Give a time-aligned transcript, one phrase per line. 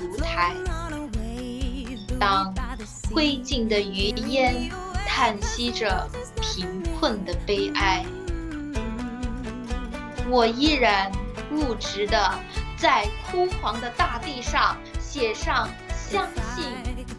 [0.00, 1.36] 无情地查封了我的炉
[2.08, 2.16] 台。
[2.18, 2.54] 当
[3.12, 4.70] 灰烬的余烟
[5.06, 6.08] 叹息着
[6.40, 8.04] 贫困的悲哀，
[10.28, 11.10] 我依然
[11.48, 12.38] 固执地
[12.76, 16.64] 在枯黄的大地上写上相信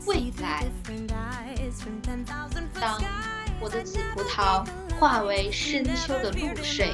[0.05, 0.65] 未来。
[2.79, 3.01] 当
[3.59, 4.65] 我的紫葡萄
[4.99, 6.93] 化为深秋的露水，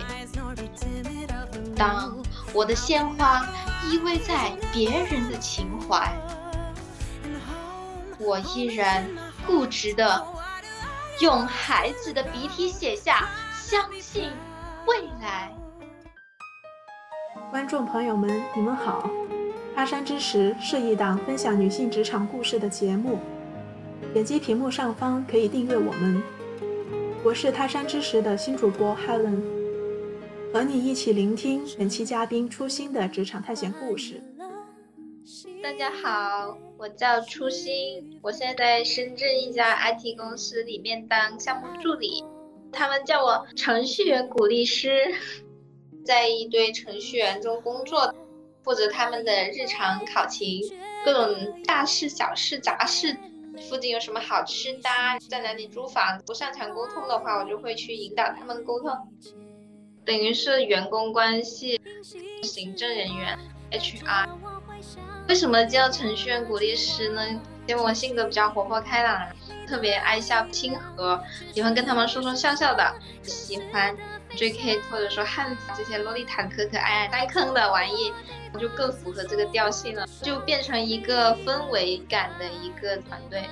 [1.76, 2.17] 当
[2.54, 3.45] 我的鲜花
[3.90, 6.12] 依偎在别人的情怀。
[8.20, 9.08] 我依然
[9.46, 10.26] 固执的
[11.22, 14.30] 用孩子的鼻涕写下相信
[14.86, 15.54] 未来。
[17.50, 19.10] 观众朋友们，你们好！
[19.73, 23.20] 他山之石是一档分享女性职场故事的节目，
[24.12, 26.22] 点击屏幕上方可以订阅我们。
[27.24, 29.41] 我是他山之石的新主播 Helen，
[30.58, 34.20] 和你一起聆听本期嘉宾初心的职场探险故事。
[35.62, 36.58] 大家好。
[36.80, 42.26] 我叫初心，我现在在深圳一家 IT 公司里面当项目助理，
[42.72, 45.13] 他们叫我程序员鼓励师，
[46.04, 48.12] 在一堆程序员中工作，
[48.63, 50.63] 负责他们的日常考勤，
[51.05, 53.16] 各种大事小事杂事，
[53.70, 54.90] 附近有什么好吃的，
[55.30, 58.90] 在哪里租房，不擅长沟通的话，我就会去引导他们沟通，
[60.08, 61.82] 等于是员工关系、
[62.41, 63.38] 行政人员、
[63.70, 64.30] HR。
[65.28, 67.22] 为什么叫程序员鼓励师呢？
[67.68, 69.28] 因为我性格比较活泼开朗，
[69.68, 71.22] 特别爱笑亲和，
[71.53, 73.94] 喜欢跟他们说说笑笑的，喜欢
[74.38, 78.13] JK 或者说汉服这些洛丽塔可可爱爱带坑的玩意，
[78.58, 83.44] 就更符合这个调性了，就变成一个氛围感的一个团队。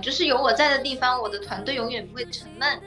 [0.00, 2.80] 就是有我在的地方，我的团队永远不会沉闷，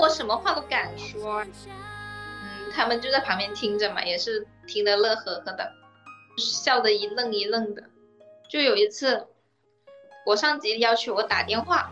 [0.00, 1.44] 我什么话都敢说。
[1.44, 5.72] 嗯，他们就在旁边听着嘛，也是听得乐呵呵的。
[6.36, 7.82] 笑得一愣一愣的，
[8.48, 9.26] 就有一次，
[10.26, 11.90] 我上级要求我打电话，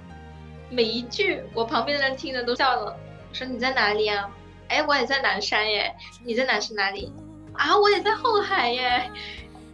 [0.71, 2.95] 每一句我旁边的人听着都笑了，
[3.33, 4.31] 说你在哪里啊？
[4.69, 5.95] 哎，我也在南山耶。
[6.25, 7.13] 你在南山哪里？
[7.55, 9.11] 啊，我也在后海耶。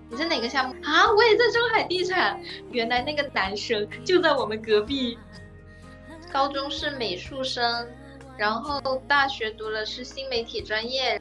[0.09, 0.75] 你在哪个项目？
[0.85, 2.41] 啊，我也在中海地产。
[2.71, 5.19] 原来那个男生就在我们隔壁。
[6.33, 7.89] 高中是美术生，
[8.41, 11.21] 然后大学读的是新媒体专业。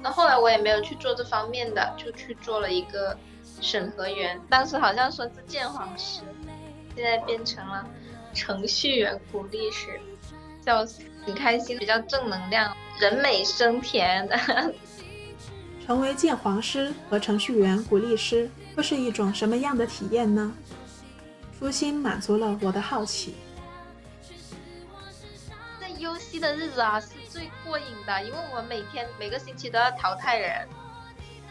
[0.00, 3.18] 那后来我也没有去做这方面的，就去做了一个
[3.60, 4.40] 审核员。
[4.48, 6.22] 当时好像说是鉴黄师，
[6.94, 7.84] 现在变成了
[8.32, 10.00] 程序员鼓励师，
[10.64, 14.38] 笑死，很开心，比较正能量，人美声甜的。
[15.84, 20.52] 成为鉴黄师和程序员鼓励师会是一种什么样的体验呢？
[21.58, 23.34] 初心满足了我的好奇。
[26.38, 27.00] 在游戏的日子啊。
[27.00, 30.68] 是最过瘾的，因为我们每天每个星期都要淘汰人，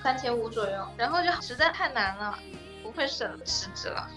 [0.02, 2.38] 三千五左右，然后就实在太难了，
[2.84, 4.08] 不会省辞职了。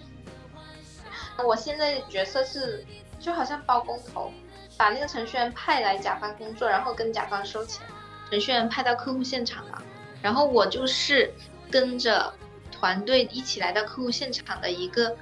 [1.45, 2.85] 我现在角色是
[3.19, 4.33] 就好像包工头，
[4.77, 7.85] 把那个程序员派来甲方工作，然后跟甲方收钱。
[8.31, 9.83] 程序员派到客户现场了，
[10.23, 11.33] 然后我就是
[11.71, 12.33] 跟着
[12.71, 15.17] 团队一起来到客户现场的一个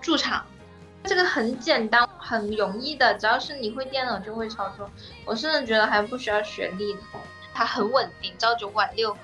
[0.00, 0.46] 驻场。
[1.06, 4.90] 这个很简单，很容易的，只要是你会电脑就会操作。
[5.24, 7.00] 我甚至觉得还不需要学历呢，
[7.54, 9.16] 它很稳定，朝九晚六，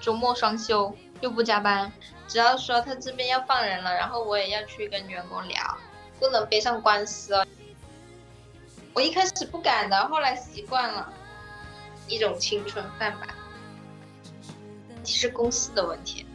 [0.00, 1.90] 周末双休，又不加班。
[2.28, 5.78] 只要说他这边要放人了，然后我也要去跟员工聊，
[6.18, 7.46] 不能背上官司哦。
[8.92, 11.12] 我一开始不敢的，后来习惯了，
[12.08, 13.28] 一种青春饭吧。
[15.04, 16.25] 其实公司的问题。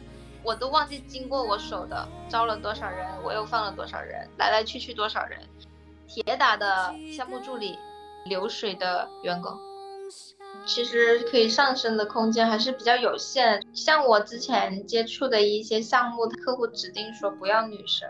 [0.44, 5.38] 我都忘记经过我手的招了多少人，我又放了多少人，来来去去多少人，
[6.08, 7.78] 铁打的项目助理，
[8.24, 9.56] 流水的员工，
[10.66, 13.64] 其实可以上升的空间还是比较有限。
[13.72, 18.08] 像我之前接触的一些项目，客户指定说不要女生，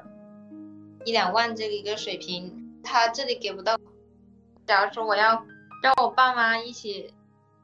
[1.05, 3.77] 一两万这个一个水平，他这里给不到。
[4.67, 5.45] 假如说我要
[5.83, 7.13] 让我爸妈一起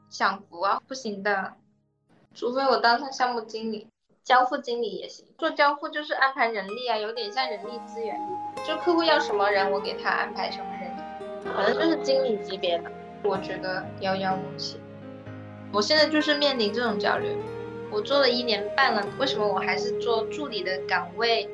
[0.09, 1.53] 享福啊，不行的，
[2.35, 3.87] 除非我当上项目经理。
[4.29, 8.15] 交付经理也行，做交付就是安排人力啊，有点像人力资源，
[8.63, 12.91] 就客户要什么人，我给他安排什么人，反正就是经理级别的，
[13.23, 14.79] 我觉得遥遥无期。
[15.73, 17.35] 我现在就是面临这种焦虑，
[17.91, 21.49] 我做了一年半了，为什么我还是做助理的岗位？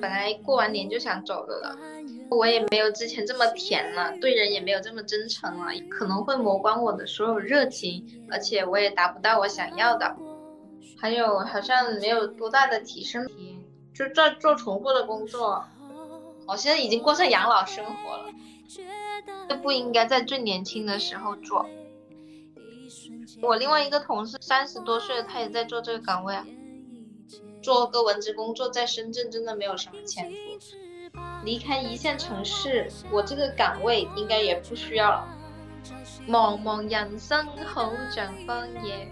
[0.00, 1.76] 本来过完年就想走的了，
[2.30, 10.16] 我也没有之前这么甜了，对人也没有这么真诚了，可能会磨光我的所有热情，而且我也达不到我想要的。
[11.00, 13.28] 还有好像没有多大的提升，
[13.94, 15.64] 就在做重复的工作。
[16.46, 18.30] 我现在已经过上养老生活了，
[19.48, 21.66] 就不应该在最年轻的时候做。
[23.42, 26.46] 我另外一个同事三十多岁了，他也在做这个岗位啊。
[27.60, 30.36] 做个文职工作在深圳真的没有什么前途。
[31.44, 35.28] 离开一线城市，我这个岗位应该也不需要了。
[36.26, 39.08] 茫茫人生好像荒野。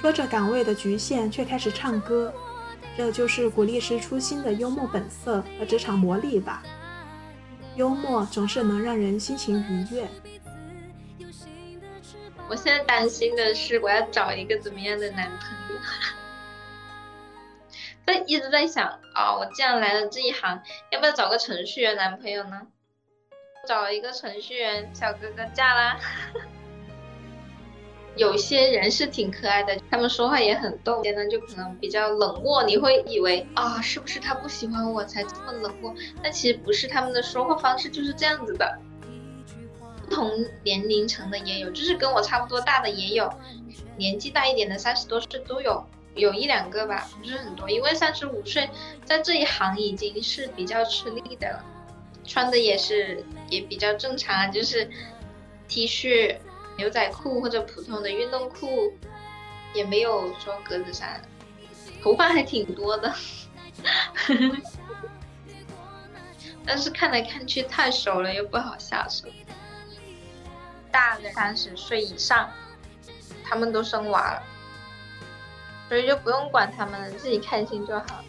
[0.00, 2.32] 说着岗位的局限，却开始唱歌，
[2.96, 6.62] 这就是鼓励师初心的幽默本色和职场魔力吧。
[7.76, 10.06] 幽默总是能让人心情愉悦。
[12.48, 15.80] 我现在担心的是，我要找一个怎么样的男朋友？
[18.06, 22.66] 在一直在想啊，我既然来了这一行，要不要找个程序员男朋友呢？
[23.66, 25.98] 找一个程序员小哥哥嫁啦。
[28.16, 35.92] 有些人是挺可爱的，他们说话也很逗，有些呢就可能比较冷漠，你会以为啊，是不是他不喜欢我才这么冷漠？
[36.22, 38.78] 但其实不是，他们的说话方式就是这样子的。
[40.06, 40.30] 不同
[40.62, 43.28] 年龄层的也有，就是跟我差不多大的也有，
[43.96, 45.84] 年纪大一点的三十多岁都有，
[46.14, 47.68] 有一两个吧，不是很多。
[47.68, 48.70] 因为三十五岁
[49.04, 51.64] 在这一行已经是比较吃力的了，
[52.24, 54.88] 穿的也是也比较正常，就是
[55.66, 56.36] T 恤。
[56.76, 58.92] 牛仔裤或者普通的运动裤，
[59.72, 61.22] 也没有说格子衫，
[62.02, 63.14] 头发还挺多的，
[66.66, 69.28] 但是看来看去太熟了又不好下手。
[70.90, 72.48] 大的三十岁以上，
[73.44, 74.42] 他们都生娃了，
[75.88, 78.24] 所以就不用管他们了，自己开心就好。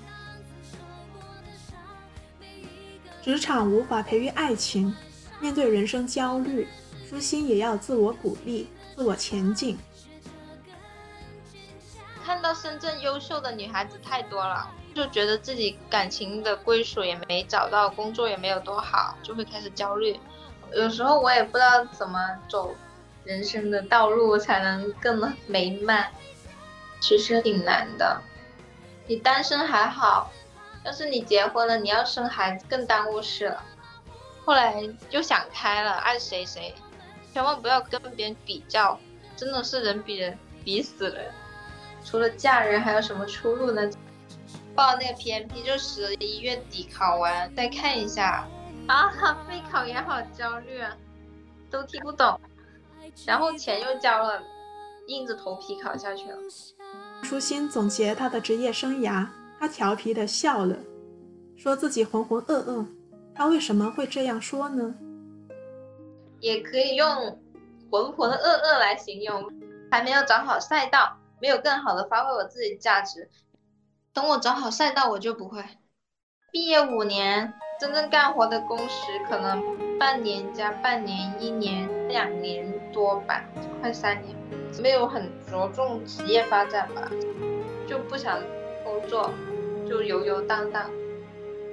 [3.22, 4.96] 职场无法培育爱情，
[5.40, 6.68] 面对人生焦虑。
[7.16, 9.80] 初心也要自我鼓励，自我前进。
[12.26, 20.20] 看到深圳优秀的女孩子太多了，就觉得自己感情的归属也没找到，工作也没有多好，就会开始焦虑。
[20.74, 22.20] 有时候我也不知道怎么
[22.50, 22.76] 走
[23.24, 26.12] 人生的道路才能更美满，
[27.00, 28.22] 其实挺难的。
[29.08, 30.34] 你单身还好，
[30.84, 33.64] 要是你结婚了，你要生孩子更耽误事了。
[34.44, 36.76] 后来就想开了，爱谁谁。
[37.36, 38.98] 千万不要跟别人比较，
[39.36, 41.30] 真的是人比人比死人。
[42.02, 43.82] 除了嫁人，还有什么出路呢？
[44.74, 48.48] 报那个 PMP 就十一月底考完再看一下。
[48.88, 49.12] 啊，
[49.50, 50.96] 备考也好焦虑啊，
[51.70, 52.40] 都听不懂，
[53.26, 54.42] 然后钱又交了，
[55.08, 56.38] 硬着头皮考下去了。
[57.22, 59.28] 舒心总结他的职业生涯，
[59.60, 60.78] 他调皮的笑了，
[61.58, 62.86] 说自己浑浑噩噩。
[63.34, 64.96] 他为什么会这样说呢？
[66.40, 67.40] 也可以用
[67.92, 69.52] 浑浑噩噩来形容，
[69.92, 73.30] 还没有找好赛道，没有更好的发挥我自己价值。
[74.14, 75.64] 等我找好赛道，我就不会。
[76.52, 83.44] 毕业五年，真正干活的工时可能半年加半年，一年两年多吧，
[83.82, 84.36] 快三年，
[84.82, 87.12] 没有很着重职业发展吧，
[87.88, 88.40] 就不想
[88.84, 89.32] 工作，
[89.88, 90.90] 就游游荡荡，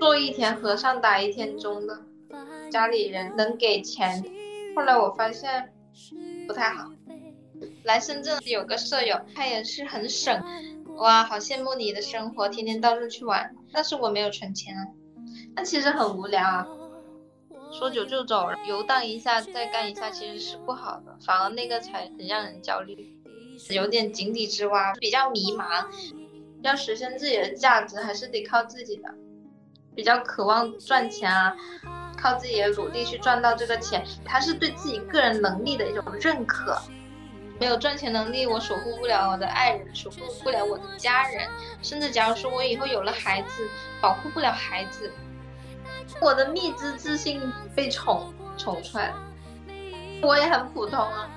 [0.01, 2.01] 做一天和尚打一天钟的。
[2.71, 4.25] 家里人能给钱。
[4.75, 5.73] 后来我发现
[6.47, 6.91] 不太好。
[7.85, 10.43] 来深圳有个舍友，他也是很省，
[10.97, 13.55] 哇，好羡慕你的生活，天天到处去玩。
[13.73, 14.75] 但是我没有存钱，
[15.55, 16.67] 那其实很无聊啊。
[17.73, 23.17] 说走就走，游荡一下再干一下，其实是不好的，反而那个才很让人焦虑，
[23.71, 25.87] 有点井底之蛙，比较迷茫。
[26.63, 29.15] 要实现自己的价值，还是得靠自己的，
[29.95, 31.57] 比较渴望赚钱啊。
[32.23, 36.81] 靠自己的努力去赚到这个钱，他是对自己个人能力的一种认可。
[37.59, 41.49] 没有赚钱能力，我守护不了我的爱人，守护不了我的家人，
[41.83, 43.69] 甚至假如说我以后有了孩子，
[44.01, 45.13] 保护不了孩子，
[46.21, 47.41] 我的蜜汁自信
[47.75, 49.15] 被宠宠出来了。
[50.23, 51.29] 我也很普通啊，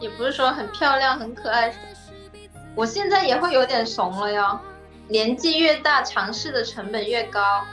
[0.00, 1.74] 也不是说很漂亮、很可爱。
[2.74, 4.58] 我现在也会有点怂了哟。
[5.08, 7.64] 年纪越大，尝试的成本越高。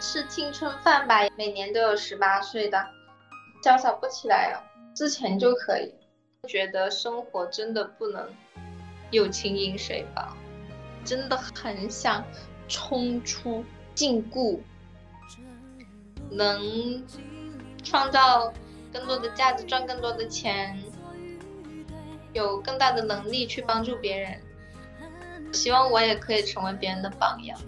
[0.00, 2.84] 吃青春饭吧，每年都有十八岁的，
[3.62, 4.64] 潇洒不起来了。
[4.94, 5.94] 之前就可以，
[6.48, 8.28] 觉得生活真的不能
[9.10, 10.34] 有情饮水饱，
[11.04, 12.24] 真的很想
[12.66, 13.64] 冲出
[13.94, 14.58] 禁锢，
[16.30, 17.04] 能
[17.84, 18.52] 创造
[18.92, 20.82] 更多的价值，赚更多的钱，
[22.32, 24.40] 有更大的能力去帮助别人。
[25.52, 27.60] 希望我也可以成为别人的榜样。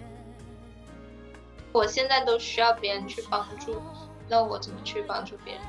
[1.73, 3.81] 我现在都需要别人去帮助，
[4.29, 5.63] 那我怎么去帮助别人？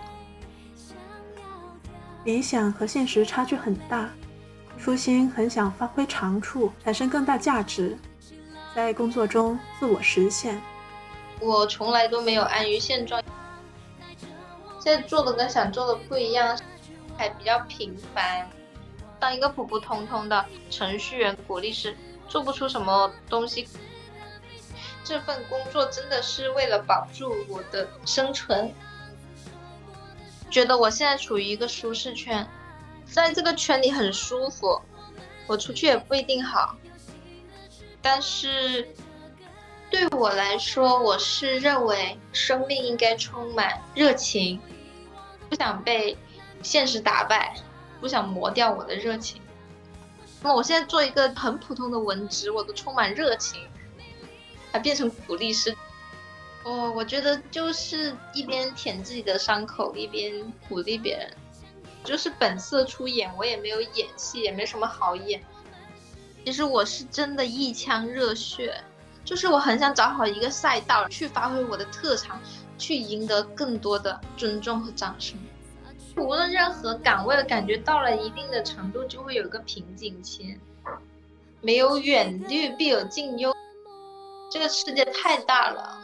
[2.26, 4.10] 理想和现实差距很大，
[4.78, 7.98] 初心很想发挥长处，产生更大价值，
[8.76, 10.62] 在工作中自我实现。
[11.40, 13.22] 我从来都没有安于现状，
[14.80, 16.58] 现在做的跟想做的不一样，
[17.18, 18.48] 还比较平凡。
[19.20, 21.96] 当一个普普通通的程序员、鼓励是，
[22.28, 23.68] 做不出什么东西。
[25.04, 28.74] 这份工作真的是为了保住我的生存。
[30.50, 32.48] 觉得我现在处于一个舒适圈，
[33.06, 34.82] 在这个圈里很舒服，
[35.48, 36.76] 我出去也不一定好。
[38.02, 38.88] 但是
[39.90, 44.62] 对我来说，我是认为生命应该充满热情，
[45.50, 46.18] 不想被
[46.62, 47.56] 现实打败，
[48.00, 49.42] 不想磨掉我的热情。
[50.42, 53.62] 那么我现在做一个很普通的文职，我都充满热情，
[54.74, 55.74] 还变成鼓励师。
[56.64, 61.32] 哦，我觉得就是一边舔自己的伤口，一边鼓励别人，
[62.04, 63.32] 就是本色出演。
[63.38, 65.42] 我也没有演戏，也没什么好演。
[66.44, 68.84] 其实我是真的一腔热血，
[69.24, 72.42] 就是我很想找好一个赛道去发挥我的特长，
[72.78, 75.38] 去赢得更多的尊重和掌声。
[76.16, 80.58] 无论任何岗位，感觉到了一定的程度，就会有一个瓶颈期。
[81.60, 83.54] 没有远虑，必有近忧。
[84.54, 86.00] 这个世界太大了。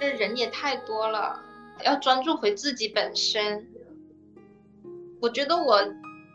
[0.00, 1.38] 这人也太多了，
[1.84, 3.68] 要专注回自己本身。
[5.20, 5.86] 我觉得我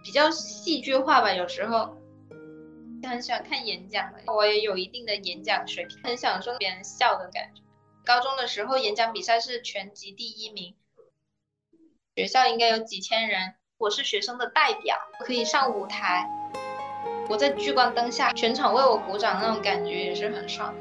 [0.04, 1.98] 比较戏剧化吧，有时候
[3.02, 7.64] 很喜欢看演讲的，我也有一定的演讲水平，很享受别人笑的感觉。
[8.06, 10.76] 高中的时候演讲比赛是全级第一名，
[12.16, 16.30] 学校应该有几千人，我是学生的代表，可以上舞台，
[17.28, 20.72] 我在聚光灯下，全场为我鼓掌，那种感觉也是很爽。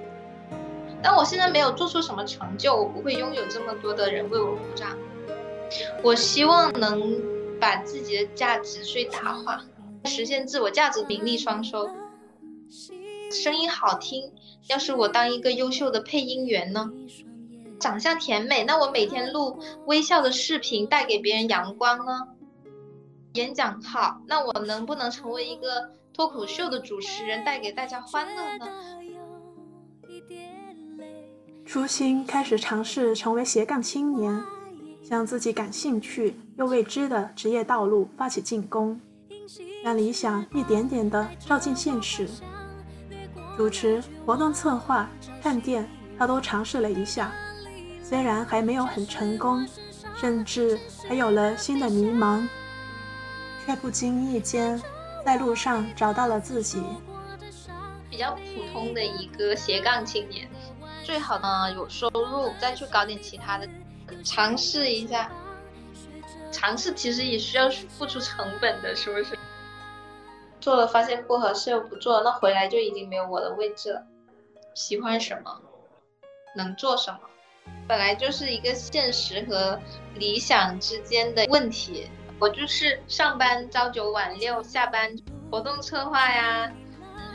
[1.04, 4.96] 但我现在没有做出什么成就，我不会拥有这么多的人为我鼓掌。
[6.02, 7.20] 我希望能
[7.60, 9.62] 把自己的价值最大化，
[10.06, 11.90] 实现自我价值，名利双收。
[13.30, 14.32] 声音好听，
[14.68, 16.90] 要是我当一个优秀的配音员呢？
[17.78, 22.28] 长相甜美，那我每天录微笑的视频，带给别人阳光呢？
[23.34, 28.66] 演讲好，那我能不能成为一个脱口秀的主持人，带给大家欢乐呢？
[31.66, 34.42] 初心开始尝试成为斜杠青年，
[35.02, 39.00] 向自己感兴趣又未知的职业道路发起进攻，
[39.82, 42.28] 让理想一点点的照进现实。
[43.56, 45.08] 主持、活动策划、
[45.42, 47.32] 探店，他都尝试了一下，
[48.02, 49.66] 虽然还没有很成功，
[50.16, 50.78] 甚至
[51.08, 52.46] 还有了新的迷茫，
[53.64, 54.80] 却不经意间
[55.24, 56.82] 在路上找到了自己。
[58.10, 60.48] 比较普通的一个斜杠青年。
[61.04, 63.68] 最好呢有收入，再去搞点其他的，
[64.24, 65.30] 尝试一下。
[66.50, 69.38] 尝试其实也需要付出成本的，是不是？
[70.60, 74.02] 做了发现不合适又不做，那回来就已经没有我的位置了。
[74.74, 75.60] 喜欢什么，
[76.56, 77.18] 能做什么，
[77.86, 79.78] 本来就是一个现实和
[80.14, 82.08] 理想之间的问题。
[82.40, 85.14] 我就是上班朝九晚六，下班
[85.50, 86.72] 活动策划呀。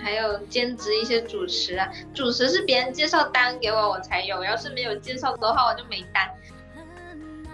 [0.01, 4.43] 还有兼职一些主持啊，主持是别人介绍单给我，我才有。
[4.43, 6.29] 要是没有介绍的话，我就没单。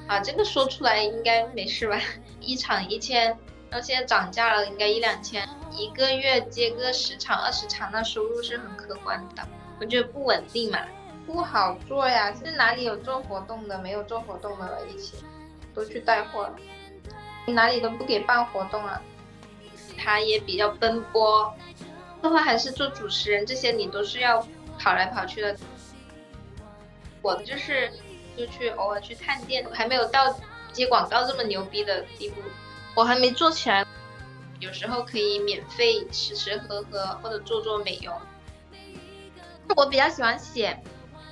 [0.08, 2.00] 啊，这个说出来应该没事吧？
[2.40, 3.38] 一场一千，
[3.72, 5.48] 那现在涨价了，应该一两千。
[5.72, 9.44] 一个月接个十场、二十场，那收入是很可观的。
[9.80, 10.80] 我觉得不稳定嘛，
[11.26, 12.32] 不好做呀。
[12.32, 13.78] 现在哪里有做活动的？
[13.80, 15.16] 没有做活动的了，一起
[15.74, 16.56] 都去带货了。
[17.48, 19.02] 哪里都不给办活动了。
[19.98, 21.54] 他也比较奔波。
[22.26, 24.46] 的话还是做主持人，这些你都是要
[24.78, 25.56] 跑来跑去的。
[27.22, 27.92] 我就是
[28.38, 30.38] 就去偶尔去探店，还没有到
[30.72, 32.42] 接广告这么牛逼的地步，
[32.96, 33.86] 我还没做起来。
[34.60, 38.14] 有时候可以免费吃吃喝喝，或者做做美容。
[39.76, 40.80] 我比较喜欢写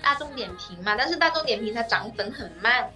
[0.02, 2.92] 大众点评嘛，但是大众点评它涨粉很慢。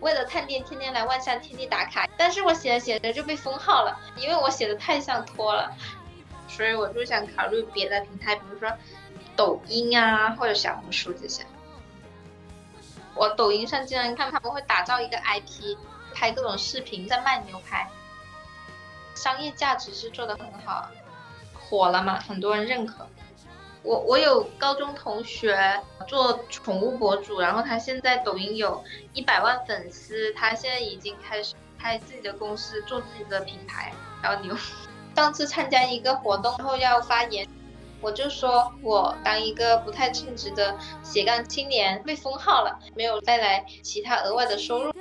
[0.00, 5.70] 为了探店，天天来万象天地打卡，但是我写着写着就被封号了，因为我写的太像托了。
[6.54, 8.70] 所以我就想考虑别的平台，比如说
[9.34, 11.46] 抖音啊，或者小红书这些。
[13.14, 15.76] 我抖音上经常看他们会打造一个 IP，
[16.14, 17.90] 拍各种视频在卖牛排，
[19.14, 20.90] 商业价值是做的很好，
[21.54, 23.08] 火了嘛，很多人认可。
[23.82, 33.92] 我我有高中同学做宠物博主，然后他现在抖音有一百万粉丝，他现在已经开始开自己的公司，做自己的品牌，
[34.22, 34.54] 然后牛。
[35.14, 37.46] 上次参加一个活动后要发言，
[38.00, 44.92] 我就说我当一个不太称职的斜杠青年被封号了，没有带来其他额外的收入。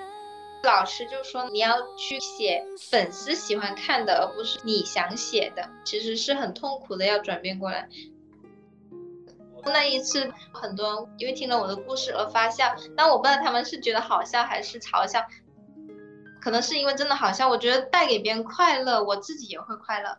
[0.63, 7.89] 老师就说你要去写粉丝喜欢看的，而不是你想写的，其实是很痛苦的，要转变过来。
[9.63, 15.23] 那一次很多人因为听了我的故事而发笑，但我不知道他们是觉得好笑还是嘲笑。
[16.41, 20.17] 可能是因为真的好笑，我觉得带给别人快乐，我自己也会快乐。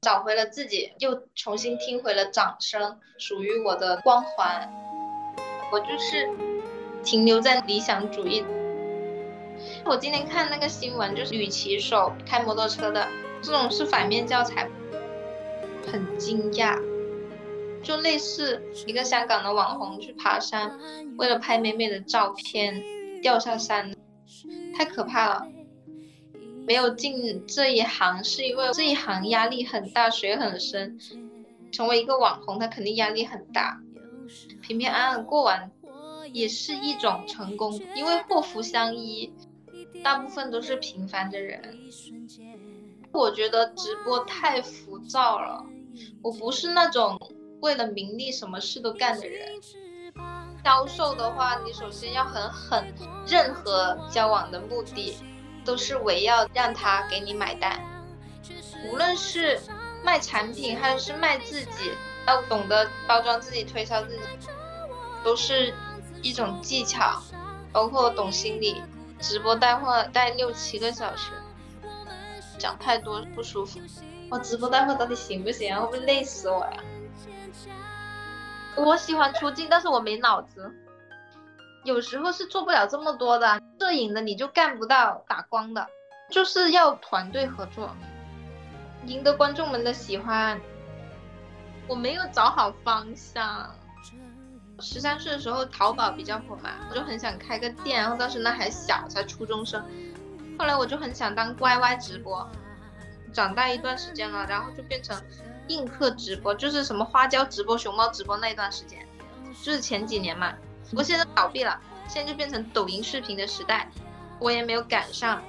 [0.00, 4.68] 找回了自己，又重新听回了掌声，属于我的光环。
[5.70, 6.28] 我就是
[7.04, 8.44] 停留在理想主义。
[9.84, 13.06] 我今天看那个新闻，就是女骑手开摩托车的，
[13.40, 14.68] 这种是反面教材，
[15.90, 16.76] 很惊讶。
[17.84, 20.76] 就类似一个香港的网红去爬山，
[21.16, 22.82] 为了拍美美的照片
[23.22, 23.94] 掉下山，
[24.76, 25.46] 太可怕了。
[26.66, 30.98] 没有进这一行，是因为这一行压力很大，水很深。
[31.72, 33.80] 成为一个网红，他肯定压力很大。
[34.60, 35.70] 平平安安过完，
[36.32, 39.32] 也是一种成功，因为祸福相依，
[40.04, 41.78] 大部分都是平凡的人。
[43.10, 45.66] 我觉得直播太浮躁了，
[46.22, 47.18] 我不是那种
[47.60, 49.48] 为了名利什么事都干的人。
[50.64, 52.94] 销售的话，你首先要很狠，
[53.26, 55.16] 任何交往的目的。
[55.64, 57.80] 都是围绕让他给你买单，
[58.84, 59.60] 无论是
[60.02, 61.92] 卖产品还是卖自己，
[62.26, 64.22] 要懂得包装自己、推销自己，
[65.22, 65.72] 都是
[66.20, 67.22] 一种技巧。
[67.70, 68.82] 包括懂心理，
[69.20, 71.30] 直播带货带六七个小时，
[72.58, 73.78] 讲太多不舒服。
[74.30, 75.72] 我直播带货到底行不行？
[75.76, 76.82] 会不会累死我呀？
[78.76, 80.72] 我喜欢出镜，但是我没脑子。
[81.84, 85.86] 有时候是做不了这么多的，摄影的你就干不到打光的，
[86.30, 87.94] 就是要团队合作，
[89.06, 90.60] 赢得观众们的喜欢。
[91.88, 93.68] 我没有找好方向。
[94.80, 99.84] 十三岁的时候淘宝比较火嘛，我就很想开个店，然后当时那还小，才初中生。
[100.58, 102.48] 后来我就很想当 YY 直播，
[103.32, 105.16] 长大一段时间了，然后就变成
[105.68, 109.06] 映客直播，就是什么花椒直播、熊猫直播那一段时间，
[109.62, 110.52] 就是前几年嘛。
[110.90, 113.88] 不过现在倒闭了，现在就变成抖音视频的时代，
[114.38, 115.42] 我也没有赶上。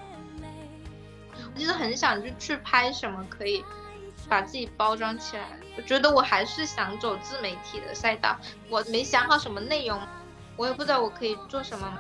[1.36, 3.64] 我其实很想就去拍什么可以
[4.30, 8.38] 把自己包装起来，我觉得我还是想走自媒体的赛道。
[8.70, 10.00] 我没想好什么内容，
[10.56, 11.98] 我也不知道我可以做什么。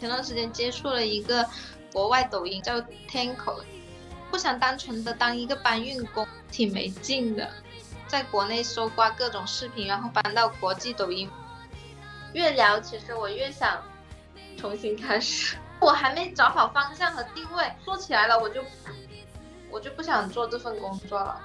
[0.00, 1.48] 前段时间接触了一个
[1.92, 3.62] 国外抖音叫 Tanko，
[4.32, 7.50] 不想单纯的当一个搬运工，挺没劲的。
[8.08, 11.30] 在国内搜刮各种视频，然后搬到国际抖音。
[12.32, 13.82] 越聊，其实我越想
[14.56, 15.58] 重新开始。
[15.78, 18.64] 我还没找好方向和定位，做起来了我就
[19.70, 21.38] 我就不想做这份工作了。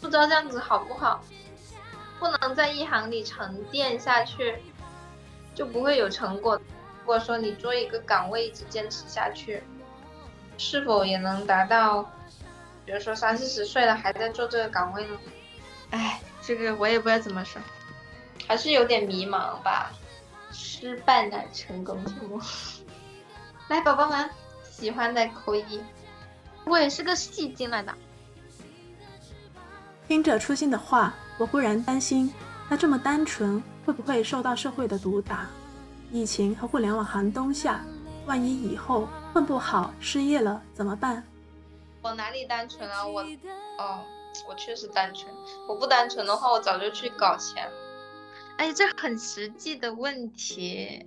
[0.00, 1.20] 不知道这样子好不好？
[2.20, 4.62] 不能在一行里沉淀下去，
[5.52, 6.54] 就不会有成果。
[7.00, 9.64] 如果说你做一个岗位一直坚持下去，
[10.56, 12.02] 是否也能达到？
[12.86, 15.18] 比如说三四十岁了还在做这个岗位呢？
[15.90, 17.60] 哎，这个我也不知道怎么说，
[18.46, 19.90] 还是有点迷茫吧。
[20.52, 22.40] 失败乃成功之母，
[23.68, 24.28] 来，宝宝们
[24.70, 25.80] 喜欢的扣一。
[26.64, 27.92] 我也是个戏精来的。
[30.06, 32.32] 听着初心的话，我忽然担心，
[32.68, 35.46] 他这么单纯，会不会受到社会的毒打？
[36.12, 37.80] 疫情和互联网寒冬下，
[38.26, 41.22] 万一以后混不好，失业了怎么办？
[42.02, 43.06] 我哪里单纯啊？
[43.06, 43.20] 我，
[43.78, 44.04] 哦，
[44.48, 45.32] 我确实单纯。
[45.68, 47.70] 我不单纯的话，我早就去搞钱。
[48.56, 51.04] 哎，这很实际的问题。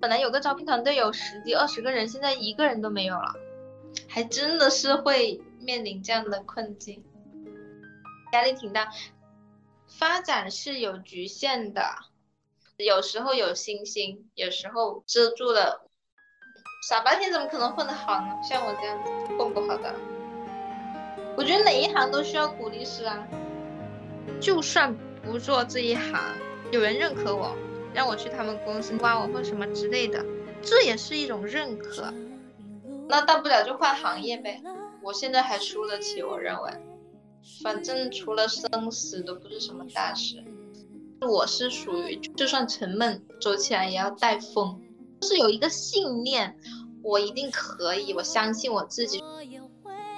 [0.00, 3.34] 本来有个招聘团队有十几二十个人，现在一个人都没有了，
[4.08, 7.04] 还真的是会面临这样的困境，
[8.32, 8.90] 压力挺大。
[9.86, 11.82] 发展是有局限的，
[12.78, 15.88] 有时候有星星，有时候遮住了。
[16.82, 18.36] 傻白甜怎么可能混得好呢？
[18.42, 19.94] 像我这样子混不好的。
[21.36, 23.24] 我觉得哪一行都需要鼓励师啊，
[24.40, 24.92] 就算
[25.22, 26.20] 不做这一行。
[26.72, 27.56] 有人认可我，
[27.94, 30.24] 让我去他们公司挖我或什么之类的，
[30.60, 32.12] 这也是一种认可。
[33.08, 34.60] 那大不了就换行业呗。
[35.02, 36.70] 我现在还输得起，我认为，
[37.62, 40.42] 反正除了生死都不是什么大事。
[41.20, 44.81] 我是属于就算沉闷，走起来也要带风，
[45.22, 46.52] 就是有一个信念，
[47.00, 49.22] 我一定可以，我相信我自己。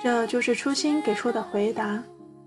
[0.03, 2.03] 这就是初心给出的回答。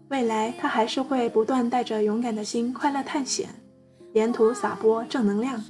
[0.10, 3.48] 未来他还是会不断带着勇敢的心，快乐探险。
[4.14, 5.64] 沿途撒播正能量，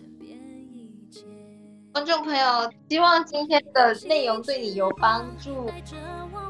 [1.92, 5.70] 观众朋友，希望今天的内容对你有帮助，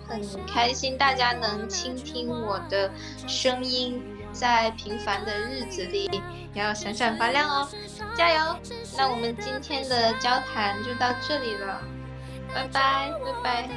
[0.07, 2.91] 很开心大家能倾听我的
[3.27, 3.99] 声音，
[4.39, 6.21] 在平凡的日子里
[6.53, 7.67] 要闪闪发亮哦。
[8.15, 8.55] 加油。
[8.95, 11.81] 那我们今天的交谈就到这里了。
[12.53, 13.11] 拜拜
[13.43, 13.69] 拜拜。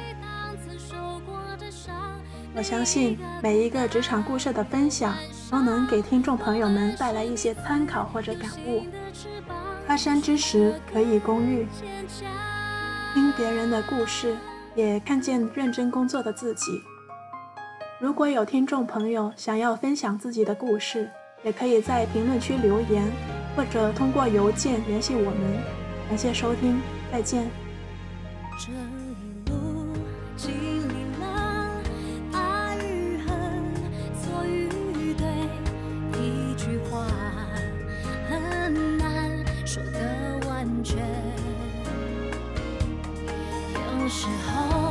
[2.53, 5.15] 我相信每一个职场故事的分享
[5.49, 8.85] 都能给听众朋友们带来一些参考或者感悟。
[9.87, 11.67] 他山之石可以攻玉
[13.13, 14.37] 听别人的故事
[14.75, 16.81] 也看见认真工作的自己。
[18.01, 21.07] 如果有听众朋友想要分享自己的故事
[21.43, 23.03] 也可以在评论区留言
[23.55, 25.81] 或者通过邮件联系我们。
[26.09, 27.47] 感谢收听再见。
[28.57, 29.93] 这一路
[30.35, 30.51] 经
[30.89, 31.79] 历了
[32.33, 33.29] 爱与恨
[34.19, 35.23] 错与对
[36.19, 37.05] 一句话
[38.27, 40.97] 很难说得完全。
[44.01, 44.90] 有时候